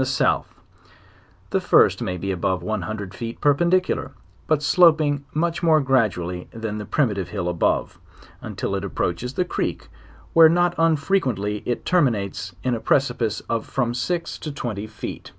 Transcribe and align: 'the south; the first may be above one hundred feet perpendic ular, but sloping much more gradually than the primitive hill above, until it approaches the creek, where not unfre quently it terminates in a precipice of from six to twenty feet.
'the 0.00 0.30
south; 0.30 0.64
the 1.50 1.60
first 1.60 2.00
may 2.00 2.16
be 2.16 2.30
above 2.32 2.62
one 2.62 2.80
hundred 2.80 3.12
feet 3.12 3.38
perpendic 3.38 3.84
ular, 3.84 4.12
but 4.46 4.62
sloping 4.62 5.26
much 5.34 5.62
more 5.62 5.78
gradually 5.78 6.48
than 6.52 6.78
the 6.78 6.86
primitive 6.86 7.28
hill 7.28 7.50
above, 7.50 7.98
until 8.40 8.74
it 8.74 8.82
approaches 8.82 9.34
the 9.34 9.44
creek, 9.44 9.88
where 10.32 10.48
not 10.48 10.74
unfre 10.76 11.20
quently 11.20 11.62
it 11.66 11.84
terminates 11.84 12.54
in 12.64 12.74
a 12.74 12.80
precipice 12.80 13.40
of 13.40 13.66
from 13.66 13.92
six 13.92 14.38
to 14.38 14.50
twenty 14.50 14.86
feet. 14.86 15.32